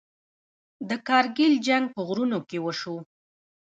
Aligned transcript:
د 0.89 0.91
کارګیل 1.07 1.53
جنګ 1.67 1.85
په 1.95 2.01
غرونو 2.07 2.39
کې 2.49 2.57
وشو. 2.65 2.97